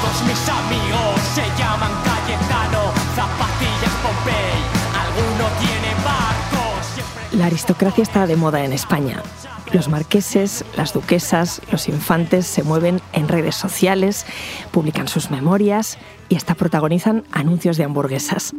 Todos 0.00 0.22
mis 0.22 0.48
amigos 0.48 1.20
se 1.34 1.42
llaman 1.58 1.90
Cayetano, 2.04 2.92
zapatillas 3.14 3.94
Pompey, 4.02 4.60
alguno 4.98 5.48
tiene 5.58 5.94
barco. 6.02 7.36
La 7.36 7.46
aristocracia 7.46 8.02
está 8.02 8.26
de 8.26 8.36
moda 8.36 8.64
en 8.64 8.72
España. 8.72 9.22
Los 9.72 9.88
marqueses, 9.88 10.64
las 10.76 10.94
duquesas, 10.94 11.60
los 11.70 11.88
infantes 11.88 12.46
se 12.46 12.62
mueven 12.62 13.00
en 13.12 13.28
redes 13.28 13.56
sociales, 13.56 14.24
publican 14.70 15.06
sus 15.06 15.30
memorias 15.30 15.98
y 16.28 16.36
hasta 16.36 16.54
protagonizan 16.54 17.24
anuncios 17.32 17.76
de 17.76 17.84
hamburguesas 17.84 18.54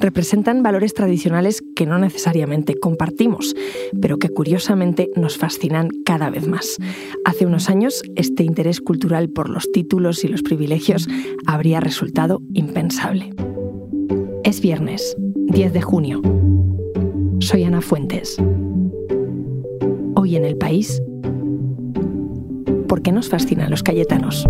representan 0.00 0.62
valores 0.62 0.94
tradicionales 0.94 1.62
que 1.74 1.86
no 1.86 1.98
necesariamente 1.98 2.74
compartimos, 2.78 3.54
pero 4.00 4.18
que 4.18 4.28
curiosamente 4.28 5.10
nos 5.16 5.38
fascinan 5.38 5.88
cada 6.04 6.30
vez 6.30 6.46
más. 6.46 6.76
Hace 7.24 7.46
unos 7.46 7.68
años, 7.70 8.02
este 8.14 8.42
interés 8.42 8.80
cultural 8.80 9.28
por 9.28 9.48
los 9.48 9.70
títulos 9.72 10.24
y 10.24 10.28
los 10.28 10.42
privilegios 10.42 11.08
habría 11.46 11.80
resultado 11.80 12.42
impensable. 12.52 13.30
Es 14.44 14.60
viernes, 14.60 15.16
10 15.48 15.72
de 15.72 15.82
junio. 15.82 16.22
Soy 17.40 17.64
Ana 17.64 17.80
Fuentes. 17.80 18.36
Hoy 20.14 20.36
en 20.36 20.44
el 20.44 20.56
país, 20.56 21.02
¿por 22.88 23.02
qué 23.02 23.12
nos 23.12 23.28
fascinan 23.28 23.70
los 23.70 23.82
cayetanos? 23.82 24.46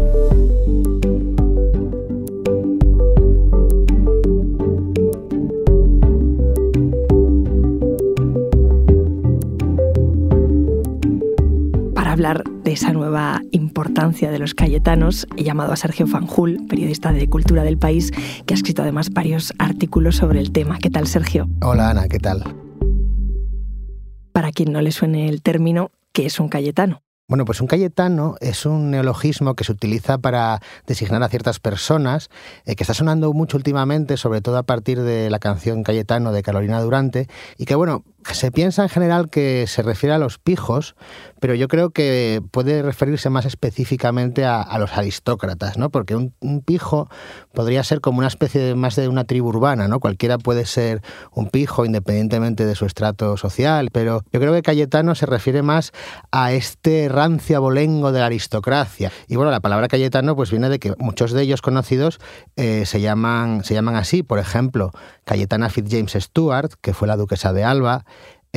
Hablar 12.17 12.45
de 12.65 12.73
esa 12.73 12.95
nueva 12.95 13.43
importancia 13.51 14.31
de 14.31 14.39
los 14.39 14.55
cayetanos, 14.55 15.27
he 15.37 15.45
llamado 15.45 15.75
a 15.75 15.77
Sergio 15.77 16.07
Fanjul, 16.07 16.67
periodista 16.67 17.13
de 17.13 17.29
Cultura 17.29 17.63
del 17.63 17.77
País, 17.77 18.11
que 18.47 18.55
ha 18.55 18.57
escrito 18.57 18.81
además 18.81 19.11
varios 19.11 19.53
artículos 19.59 20.17
sobre 20.17 20.41
el 20.41 20.51
tema. 20.51 20.79
¿Qué 20.79 20.89
tal, 20.89 21.07
Sergio? 21.09 21.47
Hola, 21.61 21.91
Ana, 21.91 22.09
¿qué 22.09 22.19
tal? 22.19 22.43
Para 24.33 24.51
quien 24.51 24.73
no 24.73 24.81
le 24.81 24.93
suene 24.93 25.29
el 25.29 25.43
término, 25.43 25.91
¿qué 26.15 26.25
es 26.25 26.41
un 26.41 26.49
cayetano? 26.49 27.03
Bueno, 27.29 27.45
pues 27.45 27.61
un 27.61 27.67
cayetano 27.67 28.37
es 28.41 28.65
un 28.65 28.93
neologismo 28.93 29.55
que 29.55 29.65
se 29.65 29.73
utiliza 29.73 30.17
para 30.17 30.61
designar 30.87 31.23
a 31.25 31.29
ciertas 31.29 31.59
personas, 31.59 32.31
eh, 32.65 32.77
que 32.77 32.85
está 32.85 32.95
sonando 32.95 33.33
mucho 33.35 33.57
últimamente, 33.57 34.17
sobre 34.17 34.41
todo 34.41 34.57
a 34.57 34.63
partir 34.63 35.03
de 35.03 35.29
la 35.29 35.41
canción 35.41 35.83
Cayetano 35.83 36.31
de 36.31 36.43
Carolina 36.43 36.81
Durante, 36.81 37.27
y 37.59 37.65
que 37.65 37.75
bueno, 37.75 38.05
se 38.35 38.51
piensa 38.51 38.83
en 38.83 38.89
general 38.89 39.31
que 39.31 39.67
se 39.67 39.83
refiere 39.83 40.15
a 40.15 40.19
los 40.19 40.39
pijos, 40.39 40.97
pero 41.41 41.55
yo 41.55 41.69
creo 41.69 41.91
que 41.91 42.43
puede 42.51 42.83
referirse 42.83 43.31
más 43.31 43.45
específicamente 43.45 44.45
a, 44.45 44.77
los 44.79 44.97
aristócratas, 44.97 45.79
¿no? 45.79 45.91
Porque 45.91 46.17
un, 46.17 46.33
pijo 46.65 47.09
podría 47.53 47.85
ser 47.85 48.01
como 48.01 48.19
una 48.19 48.27
especie 48.27 48.61
de, 48.61 48.75
más 48.75 48.97
de 48.97 49.09
una 49.09 49.25
tribu 49.25 49.49
urbana, 49.49 49.89
¿no? 49.89 50.01
Cualquiera 50.01 50.39
puede 50.39 50.67
ser 50.67 51.03
un 51.33 51.49
pijo 51.49 51.85
independientemente 51.85 52.67
de 52.67 52.75
su 52.75 52.87
estrato 52.87 53.37
social, 53.37 53.91
pero 53.93 54.23
yo 54.33 54.41
creo 54.41 54.53
que 54.53 54.63
Cayetano 54.63 55.15
se 55.15 55.27
refiere 55.27 55.63
más 55.63 55.93
a 56.31 56.53
este 56.53 57.09
rancio 57.09 57.57
abolengo 57.57 58.13
de 58.13 58.21
la 58.21 58.27
aristocracia. 58.27 59.13
Y 59.29 59.37
bueno, 59.37 59.51
la 59.51 59.61
palabra 59.61 59.89
Cayetano 59.89 60.37
pues 60.37 60.51
viene 60.51 60.69
de 60.69 60.79
que 60.79 60.95
muchos 60.99 61.33
de 61.33 61.43
ellos 61.43 61.63
conocidos 61.63 62.19
eh, 62.57 62.85
se, 62.87 63.01
llaman, 63.01 63.63
se 63.65 63.75
llaman 63.75 63.97
así, 63.97 64.23
por 64.23 64.39
ejemplo, 64.39 64.91
Cayetana 65.25 65.69
Fitzjames 65.69 66.13
Stuart, 66.13 66.73
que 66.81 66.95
fue 66.95 67.09
la 67.09 67.17
duquesa 67.17 67.53
de 67.53 67.65
Alba, 67.65 68.05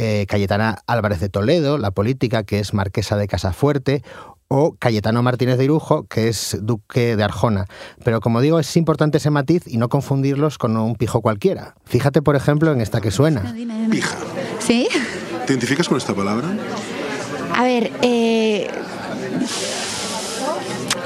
eh, 0.01 0.25
Cayetana 0.27 0.77
Álvarez 0.87 1.19
de 1.19 1.27
Toledo, 1.27 1.77
la 1.77 1.91
política, 1.91 2.43
que 2.43 2.59
es 2.59 2.73
marquesa 2.73 3.17
de 3.17 3.27
Casafuerte, 3.27 4.01
o 4.47 4.77
Cayetano 4.79 5.21
Martínez 5.21 5.57
de 5.57 5.65
Irujo, 5.65 6.07
que 6.07 6.29
es 6.29 6.57
duque 6.61 7.17
de 7.17 7.23
Arjona. 7.23 7.65
Pero 8.05 8.21
como 8.21 8.39
digo, 8.39 8.61
es 8.61 8.77
importante 8.77 9.17
ese 9.17 9.29
matiz 9.29 9.63
y 9.67 9.75
no 9.75 9.89
confundirlos 9.89 10.57
con 10.57 10.77
un 10.77 10.95
pijo 10.95 11.19
cualquiera. 11.19 11.75
Fíjate, 11.83 12.21
por 12.21 12.37
ejemplo, 12.37 12.71
en 12.71 12.79
esta 12.79 13.01
que 13.01 13.11
suena. 13.11 13.53
Pija. 13.91 14.17
¿Sí? 14.59 14.87
¿Te 15.45 15.51
identificas 15.51 15.89
con 15.89 15.97
esta 15.97 16.15
palabra? 16.15 16.47
A 17.57 17.63
ver, 17.63 17.91
eh... 18.01 18.69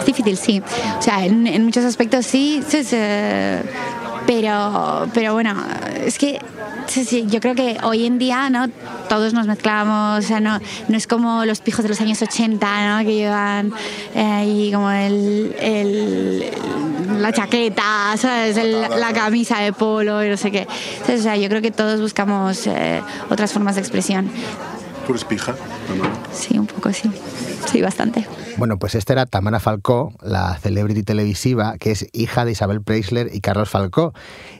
difícil, 0.05 0.37
sí. 0.37 0.61
O 0.97 1.01
sea, 1.01 1.25
en, 1.25 1.63
muchos 1.63 1.85
aspectos 1.85 2.25
sí, 2.25 2.61
sí, 2.67 2.83
sí 2.83 2.97
pero, 4.25 5.07
pero 5.13 5.33
bueno, 5.33 5.55
es 6.05 6.17
que 6.17 6.39
yo 7.27 7.39
creo 7.39 7.55
que 7.55 7.77
hoy 7.83 8.05
en 8.05 8.17
día 8.17 8.49
no 8.49 8.69
todos 9.09 9.33
nos 9.33 9.47
mezclamos, 9.47 10.23
o 10.23 10.27
sea, 10.27 10.39
no, 10.39 10.59
no 10.87 10.97
es 10.97 11.07
como 11.07 11.45
los 11.45 11.61
pijos 11.61 11.83
de 11.83 11.89
los 11.89 12.01
años 12.01 12.21
80, 12.21 12.97
¿no? 12.97 13.05
que 13.05 13.15
llevan 13.15 13.73
eh, 14.15 14.69
como 14.73 14.91
el, 14.91 15.55
el, 15.59 16.51
la 17.19 17.31
chaqueta, 17.31 18.15
¿sabes? 18.17 18.57
la 18.57 19.13
camisa 19.13 19.59
de 19.59 19.73
polo 19.73 20.23
y 20.23 20.29
no 20.29 20.37
sé 20.37 20.51
qué. 20.51 20.67
o 21.07 21.21
sea, 21.21 21.35
yo 21.35 21.49
creo 21.49 21.61
que 21.61 21.71
todos 21.71 21.99
buscamos 21.99 22.67
eh, 22.67 23.01
otras 23.29 23.51
formas 23.51 23.75
de 23.75 23.81
expresión. 23.81 24.29
¿Tú 25.05 25.11
eres 25.11 25.25
pija, 25.25 25.55
Sí, 26.31 26.57
un 26.57 26.65
poco 26.65 26.91
sí. 26.93 27.11
Sí, 27.65 27.81
bastante. 27.81 28.25
Bueno, 28.57 28.77
pues 28.77 28.95
esta 28.95 29.13
era 29.13 29.25
Tamara 29.25 29.59
Falcó, 29.59 30.13
la 30.21 30.57
celebrity 30.57 31.03
televisiva, 31.03 31.77
que 31.77 31.91
es 31.91 32.07
hija 32.13 32.45
de 32.45 32.51
Isabel 32.51 32.81
Preisler 32.81 33.29
y 33.33 33.41
Carlos 33.41 33.69
Falcó. 33.69 34.13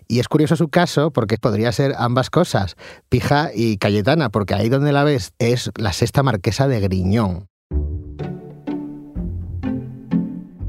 Y 0.07 0.19
es 0.19 0.27
curioso 0.27 0.55
su 0.55 0.67
caso 0.67 1.11
porque 1.11 1.37
podría 1.37 1.71
ser 1.71 1.93
ambas 1.97 2.29
cosas, 2.29 2.75
pija 3.09 3.51
y 3.53 3.77
Cayetana, 3.77 4.29
porque 4.29 4.53
ahí 4.53 4.69
donde 4.69 4.91
la 4.91 5.03
ves 5.03 5.33
es 5.39 5.71
la 5.77 5.93
sexta 5.93 6.23
marquesa 6.23 6.67
de 6.67 6.79
Griñón. 6.81 7.47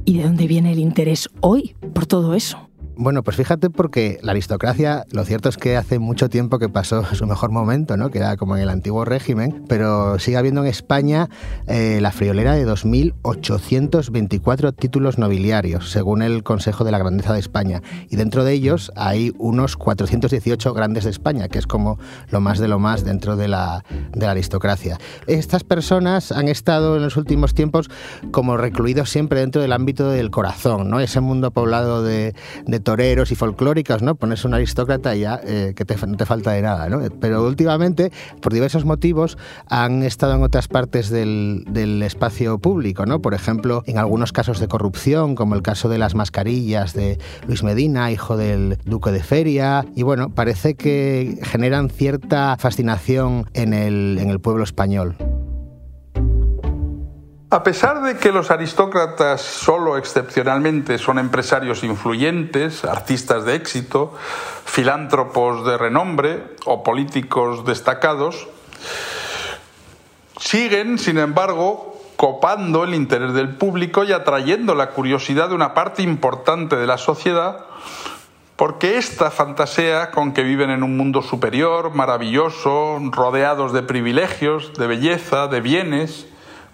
¿Y 0.05 0.19
de 0.19 0.25
dónde 0.25 0.47
viene 0.47 0.73
el 0.73 0.79
interés 0.79 1.29
hoy 1.41 1.75
por 1.95 2.07
todo 2.07 2.35
eso? 2.35 2.69
Bueno, 2.97 3.25
pues 3.25 3.37
fíjate 3.37 3.71
porque 3.71 4.21
la 4.23 4.31
aristocracia, 4.33 5.05
lo 5.11 5.25
cierto 5.25 5.49
es 5.49 5.57
que 5.57 5.77
hace 5.77 5.99
mucho 5.99 6.29
tiempo 6.29 6.61
que 6.61 6.69
pasó 6.69 7.05
su 7.15 7.27
mejor 7.27 7.51
momento, 7.51 7.97
¿no? 7.97 8.11
que 8.11 8.19
era 8.19 8.37
como 8.37 8.57
en 8.57 8.63
el 8.63 8.69
antiguo 8.69 9.05
régimen, 9.05 9.65
pero 9.69 10.21
sigue 10.21 10.37
habiendo 10.37 10.61
en 10.61 10.69
España 10.69 11.29
eh, 11.67 11.99
la 12.01 12.13
friolera 12.13 12.55
de 12.55 12.65
2.824 12.67 14.77
títulos 14.77 15.19
nobiliarios, 15.19 15.91
según 15.91 16.23
el 16.23 16.45
Consejo 16.45 16.85
de 16.85 16.93
la 16.93 16.99
Grandeza 16.99 17.33
de 17.33 17.41
España. 17.41 17.83
Y 18.11 18.17
dentro 18.17 18.45
de 18.45 18.53
ellos 18.53 18.93
hay 18.95 19.33
unos 19.39 19.77
418 19.77 20.73
grandes 20.73 21.03
de 21.05 21.11
España, 21.11 21.49
que 21.49 21.59
es 21.59 21.67
como 21.67 21.99
lo 22.31 22.41
más 22.41 22.61
de 22.61 22.69
lo 22.69 22.79
más 22.79 23.05
dentro 23.05 23.35
de 23.37 23.49
la, 23.49 23.85
de 24.13 24.27
la 24.27 24.33
aristocracia. 24.33 24.99
Estas 25.27 25.65
personas 25.65 26.31
han 26.31 26.47
estado 26.47 26.95
en 26.97 27.03
los 27.03 27.17
últimos 27.17 27.55
tiempos 27.55 27.91
como 28.31 28.57
recluidos 28.57 29.11
siempre 29.11 29.41
dentro 29.41 29.61
del 29.63 29.73
ámbito 29.73 30.11
del 30.11 30.31
corazón, 30.31 30.91
¿no? 30.91 31.01
ese 31.01 31.19
mundo 31.21 31.51
poblado 31.51 32.05
de, 32.05 32.37
de 32.67 32.84
toreros 32.85 33.33
y 33.33 33.35
folclóricos, 33.35 34.03
¿no? 34.03 34.15
Pones 34.15 34.45
un 34.45 34.55
aristócrata 34.55 35.17
y 35.17 35.21
ya 35.21 35.41
eh, 35.43 35.75
que 35.75 35.85
no 36.07 36.17
te 36.17 36.27
falta 36.27 36.53
de 36.53 36.63
nada, 36.63 36.89
¿no? 36.89 37.01
Pero 37.21 37.45
últimamente, 37.47 38.13
por 38.41 38.53
diversos 38.53 38.85
motivos, 38.85 39.37
han 39.69 40.03
estado 40.03 40.35
en 40.35 40.43
otras 40.43 40.69
partes 40.69 41.11
del, 41.11 41.65
del 41.69 42.03
espacio 42.03 42.59
público, 42.59 43.07
¿no? 43.07 43.21
Por 43.21 43.35
ejemplo, 43.35 43.83
en 43.87 43.99
algunos 43.99 44.33
casos 44.33 44.61
de 44.61 44.69
corrupción, 44.69 45.35
como 45.35 45.55
el 45.55 45.63
caso 45.63 45.89
de 45.89 45.99
las 45.99 46.15
mascarillas 46.15 46.95
de 46.95 47.19
Luis 47.47 47.63
Medina, 47.63 48.11
hijo 48.13 48.37
del 48.37 48.79
duque 48.85 49.11
de 49.11 49.23
Feria, 49.23 49.85
y 49.97 50.03
bueno, 50.03 50.31
parece 50.31 50.75
que 50.75 51.39
generan 51.43 51.89
cierta 51.91 52.57
fascinación 52.59 53.47
en 53.55 53.73
el, 53.73 54.19
en 54.21 54.31
el 54.31 54.41
pueblo 54.41 54.65
español. 54.65 55.17
A 57.55 57.63
pesar 57.63 58.03
de 58.03 58.17
que 58.17 58.33
los 58.33 58.51
aristócratas 58.51 59.41
solo 59.41 59.97
excepcionalmente 59.97 60.99
son 60.99 61.21
empresarios 61.21 61.85
influyentes, 61.85 62.85
artistas 62.85 63.45
de 63.45 63.55
éxito, 63.55 64.13
filántropos 64.65 65.65
de 65.65 65.79
renombre 65.79 66.43
o 66.65 66.83
políticos 66.83 67.65
destacados, 67.65 68.49
siguen, 70.37 70.99
sin 70.99 71.17
embargo, 71.19 71.97
copando 72.17 72.83
el 72.83 72.93
interés 72.93 73.35
del 73.35 73.55
público 73.55 74.03
y 74.03 74.11
atrayendo 74.11 74.75
la 74.75 74.91
curiosidad 74.91 75.51
de 75.51 75.55
una 75.55 75.75
parte 75.75 76.03
importante 76.03 76.75
de 76.75 76.89
la 76.89 76.99
sociedad 76.99 77.67
porque 78.57 78.99
ésta 78.99 79.31
fantasea 79.31 80.11
con 80.11 80.33
que 80.33 80.43
viven 80.43 80.71
en 80.71 80.83
un 80.83 80.97
mundo 80.97 81.23
superior, 81.23 81.95
maravilloso, 81.95 82.99
rodeados 83.13 83.73
de 83.73 83.85
privilegios, 83.85 84.73
de 84.75 84.89
belleza, 84.89 85.47
de 85.47 85.61
bienes, 85.61 86.27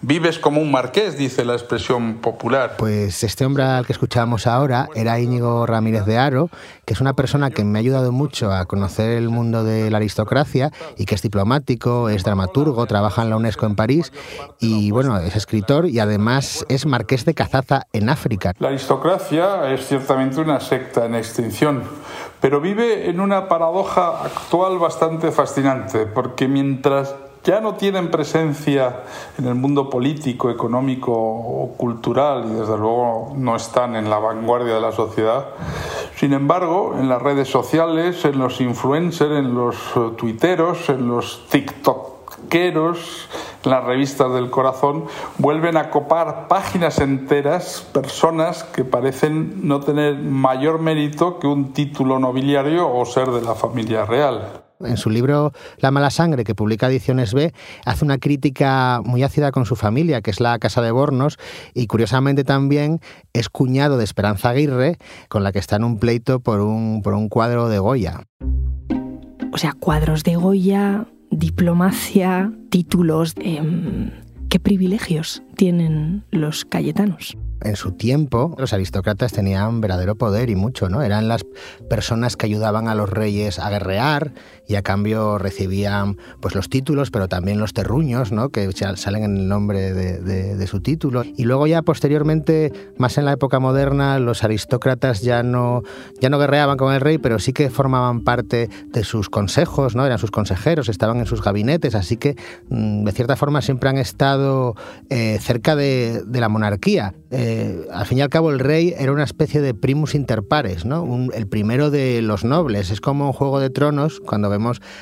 Vives 0.02 0.38
como 0.38 0.62
un 0.62 0.70
marqués, 0.70 1.18
dice 1.18 1.44
la 1.44 1.52
expresión 1.52 2.14
popular. 2.22 2.76
Pues 2.78 3.22
este 3.22 3.44
hombre 3.44 3.64
al 3.64 3.84
que 3.84 3.92
escuchábamos 3.92 4.46
ahora 4.46 4.88
era 4.94 5.20
Íñigo 5.20 5.66
Ramírez 5.66 6.06
de 6.06 6.16
Aro, 6.16 6.48
que 6.86 6.94
es 6.94 7.02
una 7.02 7.12
persona 7.12 7.50
que 7.50 7.64
me 7.64 7.78
ha 7.78 7.80
ayudado 7.80 8.10
mucho 8.10 8.50
a 8.50 8.64
conocer 8.64 9.10
el 9.10 9.28
mundo 9.28 9.62
de 9.62 9.90
la 9.90 9.98
aristocracia 9.98 10.72
y 10.96 11.04
que 11.04 11.14
es 11.14 11.20
diplomático, 11.20 12.08
es 12.08 12.24
dramaturgo, 12.24 12.86
trabaja 12.86 13.22
en 13.22 13.28
la 13.28 13.36
UNESCO 13.36 13.66
en 13.66 13.76
París 13.76 14.10
y 14.58 14.90
bueno, 14.90 15.18
es 15.18 15.36
escritor 15.36 15.86
y 15.86 15.98
además 15.98 16.64
es 16.70 16.86
marqués 16.86 17.26
de 17.26 17.34
Cazaza 17.34 17.82
en 17.92 18.08
África. 18.08 18.54
La 18.58 18.68
aristocracia 18.68 19.70
es 19.70 19.86
ciertamente 19.86 20.40
una 20.40 20.60
secta 20.60 21.04
en 21.04 21.14
extinción, 21.14 21.82
pero 22.40 22.62
vive 22.62 23.10
en 23.10 23.20
una 23.20 23.48
paradoja 23.48 24.24
actual 24.24 24.78
bastante 24.78 25.30
fascinante, 25.30 26.06
porque 26.06 26.48
mientras 26.48 27.14
ya 27.44 27.60
no 27.60 27.74
tienen 27.74 28.10
presencia 28.10 29.00
en 29.38 29.46
el 29.46 29.54
mundo 29.54 29.88
político, 29.88 30.50
económico 30.50 31.12
o 31.12 31.74
cultural 31.76 32.44
y 32.46 32.54
desde 32.54 32.76
luego 32.76 33.32
no 33.36 33.56
están 33.56 33.96
en 33.96 34.10
la 34.10 34.18
vanguardia 34.18 34.74
de 34.74 34.80
la 34.80 34.92
sociedad. 34.92 35.46
Sin 36.16 36.34
embargo, 36.34 36.96
en 36.98 37.08
las 37.08 37.22
redes 37.22 37.48
sociales, 37.48 38.24
en 38.26 38.38
los 38.38 38.60
influencers, 38.60 39.32
en 39.32 39.54
los 39.54 39.76
eh, 39.96 40.10
tuiteros, 40.18 40.90
en 40.90 41.08
los 41.08 41.46
tiktokeros, 41.48 43.28
en 43.64 43.70
las 43.70 43.84
revistas 43.84 44.32
del 44.34 44.50
corazón, 44.50 45.06
vuelven 45.38 45.78
a 45.78 45.88
copar 45.88 46.46
páginas 46.48 46.98
enteras 46.98 47.86
personas 47.92 48.64
que 48.64 48.84
parecen 48.84 49.66
no 49.66 49.80
tener 49.80 50.16
mayor 50.18 50.78
mérito 50.78 51.38
que 51.38 51.46
un 51.46 51.72
título 51.72 52.18
nobiliario 52.18 52.92
o 52.92 53.06
ser 53.06 53.30
de 53.30 53.40
la 53.40 53.54
familia 53.54 54.04
real. 54.04 54.69
En 54.80 54.96
su 54.96 55.10
libro 55.10 55.52
La 55.78 55.90
mala 55.90 56.10
sangre, 56.10 56.44
que 56.44 56.54
publica 56.54 56.88
Ediciones 56.88 57.34
B, 57.34 57.52
hace 57.84 58.04
una 58.04 58.18
crítica 58.18 59.02
muy 59.04 59.22
ácida 59.22 59.52
con 59.52 59.66
su 59.66 59.76
familia, 59.76 60.22
que 60.22 60.30
es 60.30 60.40
la 60.40 60.58
Casa 60.58 60.80
de 60.80 60.90
Bornos, 60.90 61.38
y 61.74 61.86
curiosamente 61.86 62.44
también 62.44 63.00
es 63.32 63.48
cuñado 63.48 63.98
de 63.98 64.04
Esperanza 64.04 64.50
Aguirre, 64.50 64.96
con 65.28 65.44
la 65.44 65.52
que 65.52 65.58
está 65.58 65.76
en 65.76 65.84
un 65.84 65.98
pleito 65.98 66.40
por 66.40 66.60
un, 66.60 67.02
por 67.02 67.14
un 67.14 67.28
cuadro 67.28 67.68
de 67.68 67.78
Goya. 67.78 68.22
O 69.52 69.58
sea, 69.58 69.74
cuadros 69.78 70.24
de 70.24 70.36
Goya, 70.36 71.06
diplomacia, 71.30 72.52
títulos. 72.70 73.34
¿Qué 73.34 74.58
privilegios 74.60 75.42
tienen 75.56 76.24
los 76.30 76.64
cayetanos? 76.64 77.36
en 77.62 77.76
su 77.76 77.92
tiempo 77.92 78.54
los 78.58 78.72
aristócratas 78.72 79.32
tenían 79.32 79.80
verdadero 79.80 80.16
poder 80.16 80.50
y 80.50 80.56
mucho, 80.56 80.88
¿no? 80.88 81.02
Eran 81.02 81.28
las 81.28 81.44
personas 81.88 82.36
que 82.36 82.46
ayudaban 82.46 82.88
a 82.88 82.94
los 82.94 83.10
reyes 83.10 83.58
a 83.58 83.70
guerrear 83.70 84.32
y 84.70 84.76
a 84.76 84.82
cambio 84.82 85.36
recibían 85.36 86.16
pues 86.38 86.54
los 86.54 86.68
títulos, 86.68 87.10
pero 87.10 87.26
también 87.26 87.58
los 87.58 87.72
terruños, 87.72 88.30
¿no? 88.30 88.50
Que 88.50 88.70
salen 88.94 89.24
en 89.24 89.36
el 89.36 89.48
nombre 89.48 89.92
de, 89.92 90.66
su 90.68 90.80
título. 90.80 91.24
Y 91.24 91.42
luego 91.42 91.66
ya 91.66 91.82
posteriormente, 91.82 92.72
más 92.96 93.18
en 93.18 93.24
la 93.24 93.32
época 93.32 93.58
moderna, 93.58 94.20
los 94.20 94.44
aristócratas 94.44 95.22
ya 95.22 95.42
no, 95.42 95.82
ya 96.20 96.30
no 96.30 96.38
guerreaban 96.38 96.76
con 96.76 96.94
el 96.94 97.00
rey, 97.00 97.18
pero 97.18 97.40
sí 97.40 97.52
que 97.52 97.68
formaban 97.68 98.20
parte 98.20 98.70
de 98.92 99.02
sus 99.02 99.28
consejos, 99.28 99.96
¿no? 99.96 100.06
Eran 100.06 100.18
sus 100.18 100.30
consejeros, 100.30 100.88
estaban 100.88 101.18
en 101.18 101.26
sus 101.26 101.42
gabinetes, 101.42 101.96
así 101.96 102.16
que 102.16 102.36
mm, 102.68 103.02
de 103.02 103.10
cierta 103.10 103.34
forma 103.34 103.62
siempre 103.62 103.90
han 103.90 103.98
estado 103.98 104.76
eh, 105.08 105.38
cerca 105.40 105.74
de, 105.74 106.22
la 106.32 106.48
monarquía. 106.48 107.14
Eh, 107.32 107.88
al 107.92 108.06
fin 108.06 108.18
y 108.18 108.20
al 108.20 108.28
cabo 108.28 108.50
el 108.50 108.60
rey 108.60 108.94
era 108.96 109.10
una 109.10 109.24
especie 109.24 109.60
de 109.60 109.74
primus 109.74 110.14
inter 110.14 110.44
pares, 110.44 110.84
¿no? 110.84 111.28
el 111.34 111.48
primero 111.48 111.90
de 111.90 112.22
los 112.22 112.44
nobles. 112.44 112.90
Es 112.90 113.00
como 113.00 113.26
un 113.26 113.32
juego 113.32 113.58
de 113.58 113.70
tronos 113.70 114.20
cuando 114.20 114.48
vemos 114.48 114.59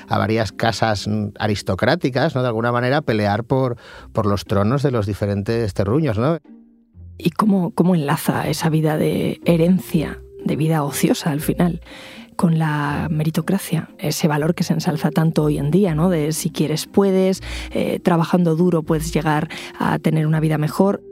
a 0.09 0.19
varias 0.19 0.53
casas 0.53 1.09
aristocráticas, 1.39 2.35
¿no? 2.35 2.43
De 2.43 2.49
alguna 2.49 2.73
manera 2.73 3.03
pelear 3.03 3.45
por, 3.45 3.77
por 4.13 4.27
los 4.27 4.45
tronos 4.45 4.83
de 4.83 4.91
los 4.91 5.07
diferentes 5.07 5.75
terruños, 5.75 6.19
¿no? 6.19 6.39
¿Y 7.19 7.31
cómo, 7.31 7.73
cómo 7.73 7.95
enlaza 7.95 8.49
esa 8.49 8.69
vida 8.69 8.97
de 8.97 9.41
herencia, 9.45 10.21
de 10.45 10.57
vida 10.57 10.85
ociosa 10.85 11.31
al 11.31 11.41
final? 11.41 11.81
con 12.39 12.57
la 12.57 13.09
meritocracia, 13.11 13.91
ese 13.99 14.29
valor 14.29 14.55
que 14.55 14.63
se 14.63 14.73
ensalza 14.73 15.11
tanto 15.11 15.43
hoy 15.43 15.59
en 15.59 15.73
día, 15.73 15.97
¿no? 15.97 16.09
De 16.09 16.31
si 16.31 16.51
quieres 16.51 16.87
puedes, 16.87 17.43
eh, 17.73 17.99
trabajando 17.99 18.55
duro 18.55 18.85
puedes 18.85 19.13
llegar 19.13 19.49
a 19.77 19.99
tener 19.99 20.25
una 20.25 20.39
vida 20.39 20.57
mejor. 20.57 21.03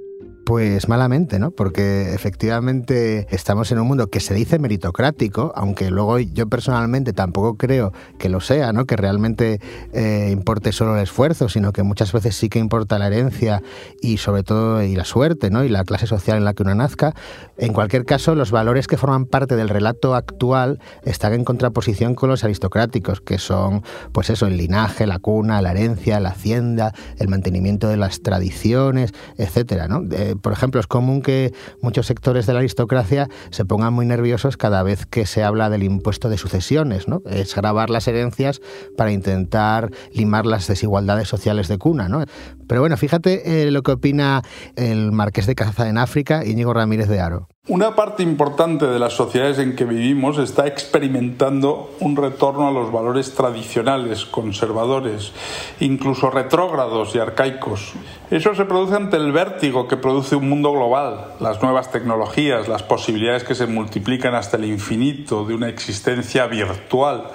Pues 0.47 0.89
malamente, 0.89 1.41
¿no? 1.41 1.51
Porque 1.51 2.15
efectivamente 2.15 3.27
estamos 3.31 3.73
en 3.73 3.81
un 3.81 3.89
mundo 3.89 4.11
que 4.11 4.21
se 4.21 4.33
dice 4.33 4.61
meritocrático, 4.61 5.53
aunque 5.57 5.91
luego 5.91 6.21
yo 6.21 6.49
personalmente 6.49 7.13
tampoco 7.13 7.57
creo 7.57 7.93
que 8.17 8.29
lo 8.29 8.41
sea, 8.41 8.73
¿no? 8.73 8.85
Que 8.85 8.95
realmente 8.95 9.61
eh, 9.93 10.29
importe 10.31 10.71
solo 10.71 10.97
el 10.97 11.03
esfuerzo, 11.03 11.49
sino 11.49 11.73
que 11.73 11.83
muchas 11.83 12.13
veces 12.13 12.37
sí 12.37 12.49
que 12.49 12.61
importa 12.61 12.97
la 13.01 13.09
herencia 13.09 13.61
y 14.01 14.19
sobre 14.19 14.45
todo 14.45 14.85
y 14.85 14.95
la 14.95 15.05
suerte, 15.05 15.51
¿no? 15.51 15.65
Y 15.65 15.69
la 15.69 15.83
clase 15.83 16.07
social 16.07 16.37
en 16.37 16.45
la 16.45 16.55
que 16.55 16.63
uno 16.63 16.77
nazca. 16.77 17.13
En 17.57 17.73
cualquier 17.73 18.05
caso, 18.05 18.37
los 18.37 18.53
valores 18.53 18.87
que 18.87 18.97
forman 18.97 19.27
parte 19.27 19.57
del 19.57 19.69
relato 19.69 20.15
actual 20.15 20.79
están 21.03 21.33
en 21.33 21.43
contraposición 21.43 22.15
con 22.15 22.29
los 22.29 22.45
aristocráticos, 22.45 23.21
que 23.21 23.39
son, 23.39 23.83
pues 24.13 24.31
eso, 24.31 24.47
el 24.47 24.59
linaje, 24.59 25.09
la 25.09 25.19
cuna, 25.19 25.61
la 25.61 25.73
herencia, 25.73 26.21
la 26.21 26.29
hacienda, 26.29 26.95
el 27.19 27.27
mantenimiento 27.27 27.89
de 27.89 27.97
las 27.97 28.23
tradiciones, 28.23 29.13
etcétera, 29.39 29.89
¿no? 29.89 30.05
Eh, 30.13 30.36
por 30.41 30.53
ejemplo, 30.53 30.81
es 30.81 30.87
común 30.87 31.23
que 31.23 31.53
muchos 31.83 32.07
sectores 32.07 32.47
de 32.47 32.53
la 32.53 32.61
aristocracia 32.61 33.29
se 33.51 33.65
pongan 33.65 33.93
muy 33.93 34.07
nerviosos 34.07 34.57
cada 34.57 34.83
vez 34.83 35.07
que 35.07 35.27
se 35.27 35.43
habla 35.43 35.71
del 35.71 35.83
impuesto 35.83 36.29
de 36.29 36.39
sucesiones, 36.39 37.09
¿no? 37.09 37.23
Es 37.27 37.55
grabar 37.55 37.91
las 37.91 38.09
herencias 38.09 38.61
para 38.97 39.13
intentar 39.13 39.91
limar 40.13 40.47
las 40.47 40.67
desigualdades 40.67 41.29
sociales 41.29 41.69
de 41.69 41.79
cuna, 41.79 42.09
¿no? 42.09 42.25
Pero 42.69 42.81
bueno, 42.81 42.97
fíjate 42.97 43.63
eh, 43.63 43.71
lo 43.71 43.83
que 43.83 43.93
opina 43.93 44.43
el 44.77 45.13
marqués 45.13 45.47
de 45.47 45.55
Caza 45.55 45.89
en 45.89 45.99
África, 45.99 46.45
Íñigo 46.45 46.75
Ramírez 46.75 47.09
de 47.09 47.21
Aro. 47.21 47.49
Una 47.69 47.97
parte 47.97 48.23
importante 48.23 48.87
de 48.87 49.01
las 49.01 49.15
sociedades 49.15 49.59
en 49.59 49.75
que 49.75 49.85
vivimos 49.85 50.39
está 50.39 50.69
experimentando 50.69 51.91
un 51.99 52.15
retorno 52.15 52.69
a 52.69 52.71
los 52.71 52.93
valores 52.93 53.35
tradicionales, 53.35 54.25
conservadores, 54.25 55.33
incluso 55.81 56.31
retrógrados 56.31 57.17
y 57.17 57.19
arcaicos. 57.19 57.95
Eso 58.31 58.55
se 58.55 58.67
produce 58.67 58.95
ante 58.95 59.17
el 59.17 59.33
vértigo 59.33 59.89
que 59.89 59.97
produce 59.97 60.37
un 60.37 60.49
mundo 60.49 60.71
global, 60.71 61.33
las 61.41 61.61
nuevas 61.61 61.91
tecnologías, 61.91 62.69
las 62.69 62.85
posibilidades 62.85 63.43
que 63.43 63.57
se 63.57 63.67
multiplican 63.67 64.37
hasta 64.37 64.59
el 64.59 64.67
infinito 64.67 65.45
de 65.45 65.55
una 65.55 65.69
existencia 65.69 66.47
virtual 66.47 67.31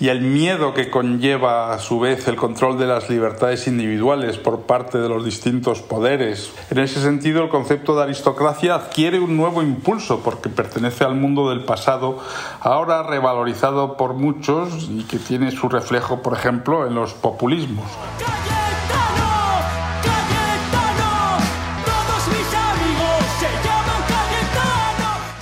y 0.00 0.08
el 0.08 0.22
miedo 0.22 0.74
que 0.74 0.90
conlleva 0.90 1.72
a 1.72 1.78
su 1.78 2.00
vez 2.00 2.26
el 2.26 2.34
control 2.34 2.76
de 2.78 2.86
las 2.86 3.08
libertades 3.08 3.68
individuales 3.68 4.38
por 4.38 4.62
parte 4.62 4.98
de 4.98 5.08
los 5.08 5.24
distintos 5.24 5.82
poderes. 5.82 6.50
En 6.70 6.78
ese 6.78 7.00
sentido, 7.00 7.44
el 7.44 7.50
concepto 7.50 7.94
de 7.94 8.04
aristocracia 8.04 8.74
adquiere 8.74 9.20
un 9.20 9.36
nuevo 9.36 9.59
impulso 9.62 10.20
porque 10.20 10.48
pertenece 10.48 11.04
al 11.04 11.14
mundo 11.14 11.50
del 11.50 11.64
pasado, 11.64 12.18
ahora 12.60 13.02
revalorizado 13.02 13.96
por 13.96 14.14
muchos 14.14 14.88
y 14.90 15.04
que 15.04 15.18
tiene 15.18 15.50
su 15.50 15.68
reflejo, 15.68 16.22
por 16.22 16.34
ejemplo, 16.34 16.86
en 16.86 16.94
los 16.94 17.14
populismos. 17.14 17.86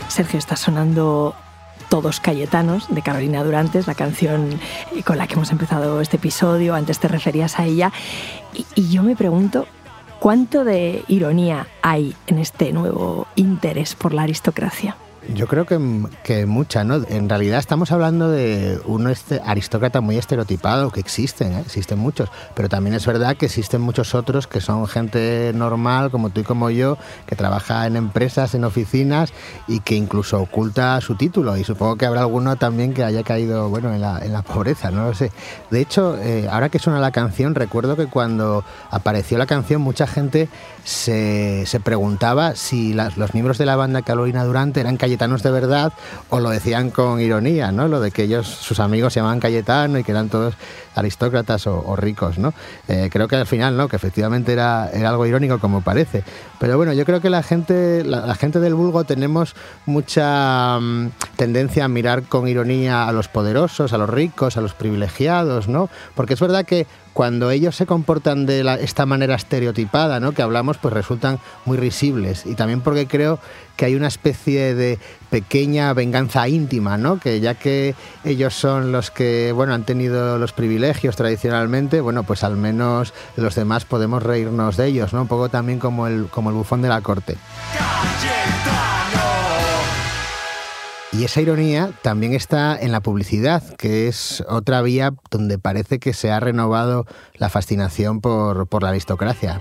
Sergio, 0.08 0.40
está 0.40 0.56
sonando 0.56 1.34
todos 1.88 2.20
Cayetanos 2.20 2.92
de 2.92 3.02
Carolina 3.02 3.42
Durantes, 3.44 3.86
la 3.86 3.94
canción 3.94 4.58
con 5.04 5.16
la 5.16 5.26
que 5.26 5.34
hemos 5.34 5.50
empezado 5.50 6.00
este 6.00 6.16
episodio, 6.16 6.74
antes 6.74 6.98
te 6.98 7.08
referías 7.08 7.58
a 7.58 7.64
ella, 7.64 7.92
y, 8.74 8.88
yo 8.88 9.02
me 9.02 9.16
pregunto, 9.16 9.66
¿cuánto 10.20 10.64
de 10.64 11.04
ironía 11.08 11.66
hay 11.82 12.14
en 12.26 12.38
este 12.38 12.72
nuevo 12.72 13.26
interés 13.36 13.94
por 13.94 14.14
la 14.14 14.22
aristocracia? 14.22 14.96
Yo 15.34 15.46
creo 15.46 15.66
que, 15.66 15.78
que, 16.22 16.46
mucha, 16.46 16.84
¿no? 16.84 17.04
En 17.08 17.28
realidad 17.28 17.58
estamos 17.58 17.92
hablando 17.92 18.30
de 18.30 18.80
un 18.86 19.10
este, 19.10 19.40
aristócrata 19.44 20.00
muy 20.00 20.16
estereotipado, 20.16 20.90
que 20.90 21.00
existen, 21.00 21.52
¿eh? 21.52 21.60
existen 21.60 21.98
muchos, 21.98 22.30
pero 22.54 22.68
también 22.68 22.94
es 22.94 23.04
verdad 23.04 23.36
que 23.36 23.46
existen 23.46 23.80
muchos 23.80 24.14
otros 24.14 24.46
que 24.46 24.60
son 24.60 24.86
gente 24.86 25.52
normal, 25.54 26.10
como 26.10 26.30
tú 26.30 26.40
y 26.40 26.44
como 26.44 26.70
yo, 26.70 26.98
que 27.26 27.36
trabaja 27.36 27.86
en 27.86 27.96
empresas, 27.96 28.54
en 28.54 28.64
oficinas 28.64 29.32
y 29.66 29.80
que 29.80 29.96
incluso 29.96 30.40
oculta 30.40 31.00
su 31.00 31.16
título. 31.16 31.56
Y 31.56 31.64
supongo 31.64 31.96
que 31.96 32.06
habrá 32.06 32.20
alguno 32.20 32.56
también 32.56 32.94
que 32.94 33.04
haya 33.04 33.22
caído, 33.22 33.68
bueno, 33.68 33.92
en 33.92 34.00
la, 34.00 34.20
en 34.24 34.32
la 34.32 34.42
pobreza, 34.42 34.90
no 34.90 35.04
lo 35.04 35.14
sé. 35.14 35.32
De 35.70 35.80
hecho, 35.80 36.16
eh, 36.18 36.48
ahora 36.50 36.68
que 36.68 36.78
suena 36.78 37.00
la 37.00 37.10
canción, 37.10 37.54
recuerdo 37.54 37.96
que 37.96 38.06
cuando 38.06 38.64
apareció 38.90 39.36
la 39.36 39.46
canción, 39.46 39.82
mucha 39.82 40.06
gente 40.06 40.48
se, 40.84 41.66
se 41.66 41.80
preguntaba 41.80 42.54
si 42.54 42.94
los 42.94 43.34
miembros 43.34 43.58
de 43.58 43.66
la 43.66 43.76
banda 43.76 44.02
Carolina 44.02 44.44
Durante 44.44 44.80
eran 44.80 44.96
cayetanos 45.08 45.42
de 45.42 45.50
verdad 45.50 45.94
o 46.28 46.38
lo 46.38 46.50
decían 46.50 46.90
con 46.90 47.18
ironía, 47.18 47.72
¿no? 47.72 47.88
Lo 47.88 47.98
de 47.98 48.10
que 48.10 48.24
ellos, 48.24 48.46
sus 48.46 48.78
amigos 48.78 49.14
se 49.14 49.20
llamaban 49.20 49.40
Cayetano 49.40 49.98
y 49.98 50.04
que 50.04 50.12
eran 50.12 50.28
todos 50.28 50.54
aristócratas 50.94 51.66
o, 51.66 51.96
ricos, 51.96 52.36
¿no? 52.36 52.52
Eh, 52.88 53.08
creo 53.10 53.26
que 53.26 53.36
al 53.36 53.46
final, 53.46 53.74
¿no? 53.74 53.88
Que 53.88 53.96
efectivamente 53.96 54.52
era, 54.52 54.90
era, 54.92 55.08
algo 55.08 55.24
irónico 55.24 55.58
como 55.60 55.80
parece. 55.80 56.24
Pero 56.60 56.76
bueno, 56.76 56.92
yo 56.92 57.06
creo 57.06 57.22
que 57.22 57.30
la 57.30 57.42
gente, 57.42 58.04
la, 58.04 58.34
gente 58.34 58.60
del 58.60 58.74
vulgo 58.74 59.04
tenemos 59.04 59.54
mucha 59.86 60.78
mm, 60.78 61.10
tendencia 61.36 61.86
a 61.86 61.88
mirar 61.88 62.24
con 62.24 62.46
ironía 62.46 63.08
a 63.08 63.12
los 63.12 63.28
poderosos, 63.28 63.94
a 63.94 63.98
los 63.98 64.10
ricos, 64.10 64.58
a 64.58 64.60
los 64.60 64.74
privilegiados, 64.74 65.68
¿no? 65.68 65.88
Porque 66.14 66.34
es 66.34 66.40
verdad 66.40 66.66
que 66.66 66.86
cuando 67.18 67.50
ellos 67.50 67.74
se 67.74 67.84
comportan 67.84 68.46
de 68.46 68.78
esta 68.80 69.04
manera 69.04 69.34
estereotipada, 69.34 70.20
¿no? 70.20 70.30
Que 70.30 70.42
hablamos, 70.42 70.78
pues 70.78 70.94
resultan 70.94 71.40
muy 71.64 71.76
risibles. 71.76 72.46
Y 72.46 72.54
también 72.54 72.80
porque 72.80 73.08
creo 73.08 73.40
que 73.74 73.86
hay 73.86 73.96
una 73.96 74.06
especie 74.06 74.76
de 74.76 75.00
pequeña 75.28 75.92
venganza 75.94 76.46
íntima, 76.46 76.96
¿no? 76.96 77.18
Que 77.18 77.40
ya 77.40 77.54
que 77.54 77.96
ellos 78.22 78.54
son 78.54 78.92
los 78.92 79.10
que, 79.10 79.50
bueno, 79.50 79.74
han 79.74 79.82
tenido 79.82 80.38
los 80.38 80.52
privilegios 80.52 81.16
tradicionalmente, 81.16 82.00
bueno, 82.00 82.22
pues 82.22 82.44
al 82.44 82.56
menos 82.56 83.12
los 83.34 83.56
demás 83.56 83.84
podemos 83.84 84.22
reírnos 84.22 84.76
de 84.76 84.86
ellos, 84.86 85.12
¿no? 85.12 85.22
Un 85.22 85.28
poco 85.28 85.48
también 85.48 85.80
como 85.80 86.06
el, 86.06 86.28
como 86.30 86.50
el 86.50 86.54
bufón 86.54 86.82
de 86.82 86.88
la 86.88 87.00
corte. 87.00 87.36
Y 91.10 91.24
esa 91.24 91.40
ironía 91.40 91.90
también 92.02 92.34
está 92.34 92.78
en 92.78 92.92
la 92.92 93.00
publicidad, 93.00 93.62
que 93.76 94.08
es 94.08 94.44
otra 94.46 94.82
vía 94.82 95.14
donde 95.30 95.58
parece 95.58 95.98
que 95.98 96.12
se 96.12 96.30
ha 96.30 96.38
renovado 96.38 97.06
la 97.34 97.48
fascinación 97.48 98.20
por, 98.20 98.66
por 98.66 98.82
la 98.82 98.90
aristocracia. 98.90 99.60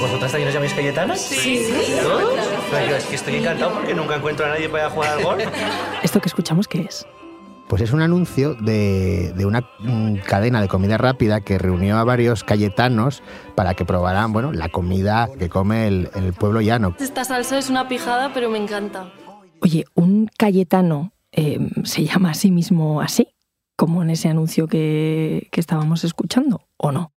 ¿Vosotras 0.00 0.30
también 0.30 0.48
os 0.48 0.54
llamáis 0.54 0.72
Cayetanas? 0.72 1.20
Sí. 1.20 1.66
¿Todos? 2.02 2.32
Pero 2.70 2.90
yo 2.90 2.96
es 2.96 3.04
que 3.04 3.16
estoy 3.16 3.36
encantado 3.36 3.74
porque 3.74 3.94
nunca 3.94 4.16
encuentro 4.16 4.46
a 4.46 4.50
nadie 4.50 4.68
para 4.68 4.88
jugar 4.88 5.18
al 5.18 5.24
golf. 5.24 5.44
¿Esto 6.02 6.20
que 6.20 6.28
escuchamos 6.28 6.68
qué 6.68 6.82
es? 6.82 7.06
Pues 7.70 7.82
es 7.82 7.92
un 7.92 8.02
anuncio 8.02 8.56
de, 8.56 9.32
de 9.36 9.46
una 9.46 9.60
mm, 9.78 10.16
cadena 10.26 10.60
de 10.60 10.66
comida 10.66 10.98
rápida 10.98 11.40
que 11.40 11.56
reunió 11.56 11.98
a 11.98 12.04
varios 12.04 12.42
cayetanos 12.42 13.22
para 13.54 13.74
que 13.74 13.84
probaran 13.84 14.32
bueno, 14.32 14.50
la 14.50 14.70
comida 14.70 15.30
que 15.38 15.48
come 15.48 15.86
el, 15.86 16.10
el 16.16 16.32
pueblo 16.32 16.60
llano. 16.62 16.96
Esta 16.98 17.22
salsa 17.24 17.58
es 17.58 17.70
una 17.70 17.86
pijada, 17.86 18.32
pero 18.34 18.50
me 18.50 18.58
encanta. 18.58 19.12
Oye, 19.60 19.84
¿un 19.94 20.28
cayetano 20.36 21.12
eh, 21.30 21.60
se 21.84 22.04
llama 22.04 22.32
a 22.32 22.34
sí 22.34 22.50
mismo 22.50 23.00
así? 23.00 23.28
Como 23.76 24.02
en 24.02 24.10
ese 24.10 24.28
anuncio 24.28 24.66
que, 24.66 25.46
que 25.52 25.60
estábamos 25.60 26.02
escuchando, 26.02 26.66
¿o 26.76 26.90
no? 26.90 27.12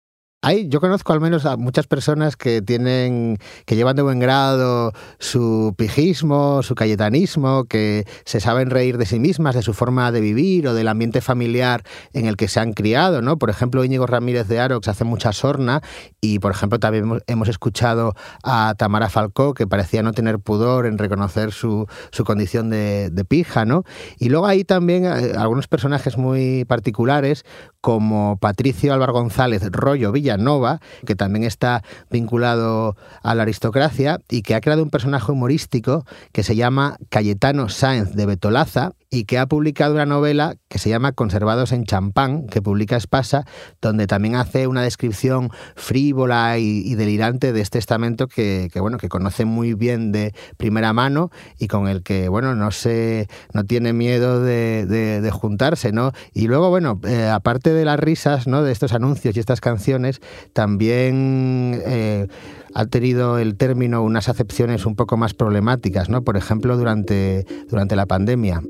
Hay, 0.43 0.69
yo 0.69 0.81
conozco 0.81 1.13
al 1.13 1.21
menos 1.21 1.45
a 1.45 1.55
muchas 1.55 1.85
personas 1.85 2.35
que 2.35 2.63
tienen, 2.63 3.37
que 3.67 3.75
llevan 3.75 3.95
de 3.95 4.01
buen 4.01 4.17
grado 4.17 4.91
su 5.19 5.75
pijismo, 5.77 6.63
su 6.63 6.73
cayetanismo, 6.73 7.65
que 7.65 8.05
se 8.25 8.39
saben 8.39 8.71
reír 8.71 8.97
de 8.97 9.05
sí 9.05 9.19
mismas, 9.19 9.53
de 9.53 9.61
su 9.61 9.75
forma 9.75 10.11
de 10.11 10.19
vivir 10.19 10.67
o 10.67 10.73
del 10.73 10.87
ambiente 10.87 11.21
familiar 11.21 11.83
en 12.13 12.25
el 12.25 12.37
que 12.37 12.47
se 12.47 12.59
han 12.59 12.73
criado, 12.73 13.21
¿no? 13.21 13.37
Por 13.37 13.51
ejemplo, 13.51 13.83
Íñigo 13.83 14.07
Ramírez 14.07 14.47
de 14.47 14.59
Aro, 14.59 14.81
que 14.81 14.89
hace 14.89 15.03
mucha 15.03 15.31
sorna, 15.31 15.83
y 16.21 16.39
por 16.39 16.51
ejemplo 16.51 16.79
también 16.79 17.03
hemos, 17.03 17.21
hemos 17.27 17.47
escuchado 17.47 18.15
a 18.43 18.73
Tamara 18.75 19.09
Falcó, 19.09 19.53
que 19.53 19.67
parecía 19.67 20.01
no 20.01 20.11
tener 20.11 20.39
pudor 20.39 20.87
en 20.87 20.97
reconocer 20.97 21.51
su, 21.51 21.85
su 22.09 22.23
condición 22.23 22.71
de, 22.71 23.11
de 23.11 23.25
pija, 23.25 23.65
¿no? 23.65 23.83
Y 24.17 24.29
luego 24.29 24.47
hay 24.47 24.63
también 24.63 25.05
eh, 25.05 25.33
algunos 25.37 25.67
personajes 25.67 26.17
muy 26.17 26.65
particulares, 26.65 27.45
como 27.81 28.37
Patricio 28.37 28.93
Álvaro 28.93 29.13
González 29.13 29.63
Rollo 29.71 30.11
Villanova, 30.11 30.79
que 31.05 31.15
también 31.15 31.43
está 31.43 31.83
vinculado 32.09 32.95
a 33.23 33.35
la 33.35 33.43
aristocracia 33.43 34.19
y 34.29 34.43
que 34.43 34.55
ha 34.55 34.61
creado 34.61 34.83
un 34.83 34.89
personaje 34.89 35.31
humorístico 35.31 36.05
que 36.31 36.43
se 36.43 36.55
llama 36.55 36.97
Cayetano 37.09 37.69
Sáenz 37.69 38.13
de 38.13 38.25
Betolaza 38.25 38.93
y 39.13 39.25
que 39.25 39.37
ha 39.37 39.45
publicado 39.45 39.93
una 39.93 40.05
novela 40.05 40.55
que 40.69 40.79
se 40.79 40.89
llama 40.89 41.11
Conservados 41.11 41.73
en 41.73 41.83
Champán, 41.83 42.47
que 42.47 42.61
publica 42.61 42.95
Espasa, 42.95 43.45
donde 43.81 44.07
también 44.07 44.35
hace 44.35 44.67
una 44.67 44.81
descripción 44.81 45.51
frívola 45.75 46.57
y, 46.57 46.95
delirante 46.95 47.51
de 47.51 47.59
este 47.59 47.77
estamento 47.77 48.27
que, 48.27 48.69
bueno, 48.79 48.97
que 48.97 49.09
conoce 49.09 49.43
muy 49.43 49.73
bien 49.73 50.13
de 50.13 50.33
primera 50.55 50.93
mano 50.93 51.29
y 51.59 51.67
con 51.67 51.89
el 51.89 52.03
que 52.03 52.29
bueno, 52.29 52.55
no, 52.55 52.71
se, 52.71 53.27
no 53.53 53.65
tiene 53.65 53.91
miedo 53.91 54.41
de, 54.41 54.85
de, 54.85 55.19
de 55.19 55.31
juntarse. 55.31 55.91
¿no? 55.91 56.13
Y 56.33 56.47
luego, 56.47 56.69
bueno, 56.69 57.01
eh, 57.03 57.27
aparte 57.27 57.73
de 57.73 57.83
las 57.83 57.99
risas 57.99 58.47
¿no? 58.47 58.63
de 58.63 58.71
estos 58.71 58.93
anuncios 58.93 59.35
y 59.35 59.39
estas 59.41 59.59
canciones, 59.59 60.21
también... 60.53 61.81
Eh, 61.85 62.27
ha 62.73 62.85
tenido 62.85 63.37
el 63.37 63.57
término 63.57 64.01
unas 64.01 64.29
acepciones 64.29 64.85
un 64.85 64.95
poco 64.95 65.17
más 65.17 65.33
problemáticas, 65.33 66.09
¿no? 66.09 66.23
Por 66.23 66.37
ejemplo, 66.37 66.77
durante, 66.77 67.45
durante 67.69 67.97
la 67.97 68.05
pandemia. 68.05 68.61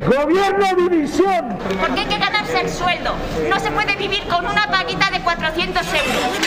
¡Gobierno 0.00 0.66
división! 0.76 1.58
Porque 1.78 2.00
hay 2.00 2.06
que 2.06 2.18
ganarse 2.18 2.58
el 2.62 2.70
sueldo. 2.70 3.14
No 3.50 3.60
se 3.60 3.70
puede 3.70 3.96
vivir 3.96 4.26
con 4.28 4.46
una 4.46 4.66
paguita 4.70 5.10
de 5.10 5.20
400 5.20 5.86
euros. 5.86 6.40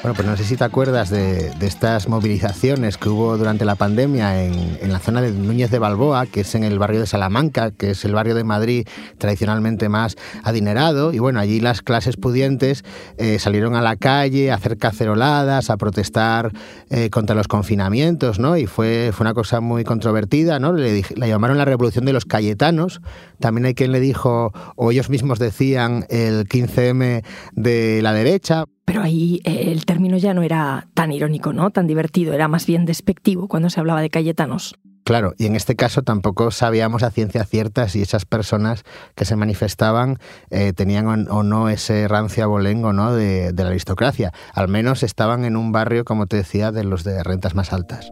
Bueno, 0.00 0.14
pues 0.14 0.28
no 0.28 0.36
sé 0.36 0.44
si 0.44 0.56
te 0.56 0.62
acuerdas 0.62 1.10
de, 1.10 1.50
estas 1.60 2.08
movilizaciones 2.08 2.96
que 2.96 3.08
hubo 3.08 3.36
durante 3.36 3.64
la 3.64 3.74
pandemia 3.74 4.44
en, 4.44 4.78
en, 4.80 4.92
la 4.92 5.00
zona 5.00 5.20
de 5.20 5.32
Núñez 5.32 5.72
de 5.72 5.80
Balboa, 5.80 6.26
que 6.26 6.42
es 6.42 6.54
en 6.54 6.62
el 6.62 6.78
barrio 6.78 7.00
de 7.00 7.06
Salamanca, 7.06 7.72
que 7.72 7.90
es 7.90 8.04
el 8.04 8.14
barrio 8.14 8.36
de 8.36 8.44
Madrid 8.44 8.86
tradicionalmente 9.18 9.88
más 9.88 10.16
adinerado. 10.44 11.12
Y 11.12 11.18
bueno, 11.18 11.40
allí 11.40 11.58
las 11.58 11.82
clases 11.82 12.16
pudientes 12.16 12.84
eh, 13.16 13.40
salieron 13.40 13.74
a 13.74 13.82
la 13.82 13.96
calle 13.96 14.52
a 14.52 14.54
hacer 14.54 14.78
caceroladas, 14.78 15.68
a 15.68 15.76
protestar 15.76 16.52
eh, 16.90 17.10
contra 17.10 17.34
los 17.34 17.48
confinamientos, 17.48 18.38
¿no? 18.38 18.56
Y 18.56 18.66
fue, 18.66 19.10
fue 19.12 19.24
una 19.24 19.34
cosa 19.34 19.60
muy 19.60 19.82
controvertida, 19.82 20.60
¿no? 20.60 20.74
La 20.74 21.26
llamaron 21.26 21.58
la 21.58 21.64
revolución 21.64 22.04
de 22.04 22.12
los 22.12 22.24
cayetanos. 22.24 23.00
También 23.40 23.66
hay 23.66 23.74
quien 23.74 23.90
le 23.90 23.98
dijo, 23.98 24.52
o 24.76 24.92
ellos 24.92 25.10
mismos 25.10 25.40
decían, 25.40 26.06
el 26.08 26.48
15M 26.48 27.24
de 27.56 28.00
la 28.00 28.12
derecha. 28.12 28.66
Pero 28.88 29.02
ahí 29.02 29.42
eh, 29.44 29.70
el 29.70 29.84
término 29.84 30.16
ya 30.16 30.32
no 30.32 30.42
era 30.42 30.88
tan 30.94 31.12
irónico, 31.12 31.52
¿no? 31.52 31.68
Tan 31.68 31.86
divertido, 31.86 32.32
era 32.32 32.48
más 32.48 32.64
bien 32.64 32.86
despectivo 32.86 33.46
cuando 33.46 33.68
se 33.68 33.80
hablaba 33.80 34.00
de 34.00 34.08
cayetanos. 34.08 34.76
Claro, 35.04 35.34
y 35.36 35.44
en 35.44 35.56
este 35.56 35.76
caso 35.76 36.00
tampoco 36.00 36.50
sabíamos 36.50 37.02
a 37.02 37.10
ciencia 37.10 37.44
cierta 37.44 37.86
si 37.90 38.00
esas 38.00 38.24
personas 38.24 38.84
que 39.14 39.26
se 39.26 39.36
manifestaban 39.36 40.16
eh, 40.48 40.72
tenían 40.72 41.28
o 41.28 41.42
no 41.42 41.68
ese 41.68 42.08
rancio 42.08 42.44
abolengo 42.44 42.94
¿no? 42.94 43.12
de, 43.14 43.52
de 43.52 43.62
la 43.62 43.68
aristocracia. 43.68 44.32
Al 44.54 44.68
menos 44.68 45.02
estaban 45.02 45.44
en 45.44 45.56
un 45.56 45.70
barrio, 45.70 46.06
como 46.06 46.26
te 46.26 46.38
decía, 46.38 46.72
de 46.72 46.84
los 46.84 47.04
de 47.04 47.22
rentas 47.22 47.54
más 47.54 47.74
altas. 47.74 48.10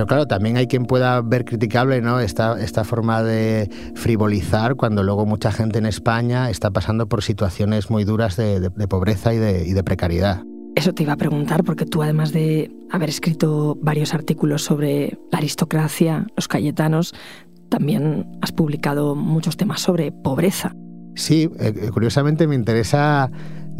Pero 0.00 0.06
claro, 0.06 0.26
también 0.26 0.56
hay 0.56 0.66
quien 0.66 0.86
pueda 0.86 1.20
ver 1.20 1.44
criticable 1.44 2.00
¿no? 2.00 2.20
esta, 2.20 2.58
esta 2.58 2.84
forma 2.84 3.22
de 3.22 3.68
frivolizar 3.96 4.76
cuando 4.76 5.02
luego 5.02 5.26
mucha 5.26 5.52
gente 5.52 5.78
en 5.78 5.84
España 5.84 6.48
está 6.48 6.70
pasando 6.70 7.06
por 7.06 7.22
situaciones 7.22 7.90
muy 7.90 8.04
duras 8.04 8.34
de, 8.38 8.60
de, 8.60 8.70
de 8.70 8.88
pobreza 8.88 9.34
y 9.34 9.36
de, 9.36 9.66
y 9.66 9.74
de 9.74 9.84
precariedad. 9.84 10.42
Eso 10.74 10.94
te 10.94 11.02
iba 11.02 11.12
a 11.12 11.16
preguntar, 11.18 11.64
porque 11.64 11.84
tú 11.84 12.02
además 12.02 12.32
de 12.32 12.70
haber 12.90 13.10
escrito 13.10 13.76
varios 13.82 14.14
artículos 14.14 14.62
sobre 14.62 15.18
la 15.30 15.36
aristocracia, 15.36 16.26
los 16.34 16.48
cayetanos, 16.48 17.12
también 17.68 18.26
has 18.40 18.52
publicado 18.52 19.14
muchos 19.14 19.58
temas 19.58 19.82
sobre 19.82 20.12
pobreza. 20.12 20.74
Sí, 21.14 21.50
eh, 21.58 21.90
curiosamente 21.92 22.46
me 22.46 22.54
interesa 22.54 23.30